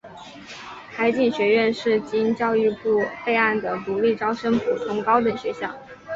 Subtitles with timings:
[0.89, 5.71] 海警学院是经教育部备案的独立招生普通高等学校。